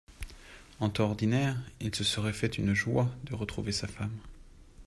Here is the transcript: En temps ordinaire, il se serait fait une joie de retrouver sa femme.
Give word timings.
En 0.79 0.89
temps 0.89 1.03
ordinaire, 1.11 1.55
il 1.79 1.93
se 1.93 2.03
serait 2.03 2.33
fait 2.33 2.57
une 2.57 2.73
joie 2.73 3.11
de 3.25 3.35
retrouver 3.35 3.71
sa 3.71 3.85
femme. 3.87 4.17